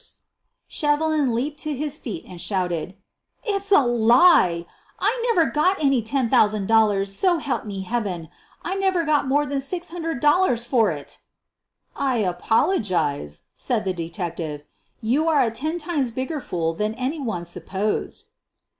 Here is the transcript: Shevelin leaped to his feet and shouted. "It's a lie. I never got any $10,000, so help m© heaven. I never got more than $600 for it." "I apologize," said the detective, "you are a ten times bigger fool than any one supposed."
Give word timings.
Shevelin 0.67 1.31
leaped 1.35 1.59
to 1.59 1.75
his 1.75 1.95
feet 1.95 2.25
and 2.27 2.41
shouted. 2.41 2.95
"It's 3.43 3.71
a 3.71 3.85
lie. 3.85 4.65
I 4.99 5.23
never 5.27 5.45
got 5.47 5.77
any 5.79 6.01
$10,000, 6.01 7.07
so 7.07 7.37
help 7.37 7.65
m© 7.65 7.83
heaven. 7.83 8.29
I 8.63 8.73
never 8.73 9.03
got 9.03 9.27
more 9.27 9.45
than 9.45 9.59
$600 9.59 10.65
for 10.65 10.89
it." 10.89 11.19
"I 11.95 12.15
apologize," 12.17 13.43
said 13.53 13.83
the 13.85 13.93
detective, 13.93 14.63
"you 15.01 15.27
are 15.27 15.43
a 15.43 15.51
ten 15.51 15.77
times 15.77 16.09
bigger 16.09 16.41
fool 16.41 16.73
than 16.73 16.95
any 16.95 17.19
one 17.19 17.45
supposed." 17.45 18.29